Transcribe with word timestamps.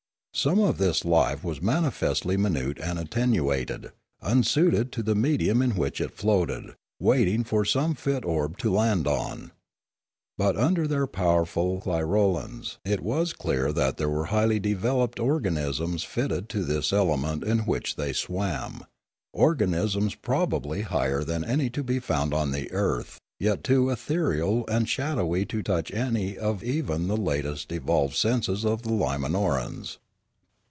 Some 0.33 0.59
of 0.59 0.77
this 0.77 1.03
life 1.03 1.43
was 1.43 1.61
manifestly 1.61 2.37
minute 2.37 2.79
and 2.79 2.97
attenuated, 2.97 3.91
unsuited 4.21 4.91
to 4.93 5.03
the 5.03 5.13
medium 5.13 5.61
in 5.61 5.71
which 5.71 5.99
it 5.99 6.15
floated, 6.15 6.73
waiting 7.01 7.43
for 7.43 7.65
some 7.65 7.95
fit 7.95 8.23
orb 8.23 8.57
to 8.59 8.71
land 8.73 9.07
on. 9.07 9.51
But 10.37 10.55
under 10.55 10.87
their 10.87 11.05
powerful 11.05 11.81
clirolans 11.81 12.77
it 12.85 13.01
was 13.01 13.31
as 13.31 13.33
clear 13.33 13.73
that 13.73 13.97
there 13.97 14.09
were 14.09 14.27
highly 14.27 14.57
developed 14.57 15.19
organisms 15.19 16.05
fitted 16.05 16.47
to 16.47 16.63
this 16.63 16.93
element 16.93 17.43
in 17.43 17.59
which 17.59 17.97
they 17.97 18.13
swam, 18.13 18.85
organisms 19.33 20.15
prob 20.15 20.53
ably 20.53 20.81
higher 20.83 21.25
than 21.25 21.43
any 21.43 21.69
to 21.71 21.83
be 21.83 21.99
found 21.99 22.33
on 22.33 22.51
the 22.51 22.71
earth, 22.71 23.19
yet 23.37 23.65
too 23.65 23.89
ethereal 23.89 24.65
and 24.69 24.87
shadowy 24.87 25.45
to 25.47 25.61
touch 25.61 25.91
any 25.93 26.37
of 26.37 26.63
even 26.63 27.09
the 27.09 27.17
latest 27.17 27.69
evolved 27.73 28.15
senses 28.15 28.65
of 28.65 28.83
the 28.83 28.89
Limanorans. 28.93 29.97